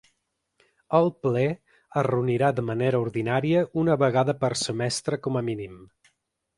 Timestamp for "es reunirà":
1.49-2.51